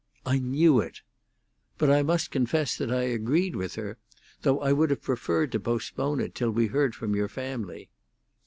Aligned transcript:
"I 0.25 0.39
knew 0.39 0.79
it!" 0.79 1.01
"But 1.77 1.91
I 1.91 2.01
must 2.01 2.31
confess 2.31 2.75
that 2.75 2.91
I 2.91 3.03
agreed 3.03 3.55
with 3.55 3.75
her, 3.75 3.99
though 4.41 4.59
I 4.59 4.73
would 4.73 4.89
have 4.89 5.03
preferred 5.03 5.51
to 5.51 5.59
postpone 5.59 6.19
it 6.21 6.33
till 6.33 6.49
we 6.49 6.65
heard 6.65 6.95
from 6.95 7.13
your 7.13 7.29
family." 7.29 7.91